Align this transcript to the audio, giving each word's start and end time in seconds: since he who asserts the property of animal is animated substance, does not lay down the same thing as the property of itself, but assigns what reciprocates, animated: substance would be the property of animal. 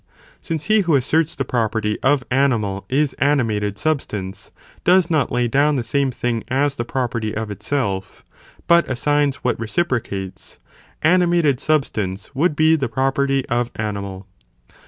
since 0.41 0.63
he 0.63 0.79
who 0.79 0.95
asserts 0.95 1.35
the 1.35 1.45
property 1.45 1.99
of 2.01 2.23
animal 2.31 2.87
is 2.89 3.13
animated 3.19 3.77
substance, 3.77 4.49
does 4.83 5.11
not 5.11 5.31
lay 5.31 5.47
down 5.47 5.75
the 5.75 5.83
same 5.83 6.09
thing 6.09 6.43
as 6.47 6.75
the 6.75 6.83
property 6.83 7.35
of 7.35 7.51
itself, 7.51 8.25
but 8.65 8.89
assigns 8.89 9.43
what 9.43 9.59
reciprocates, 9.59 10.57
animated: 11.03 11.59
substance 11.59 12.33
would 12.33 12.55
be 12.55 12.75
the 12.75 12.89
property 12.89 13.45
of 13.47 13.69
animal. 13.75 14.25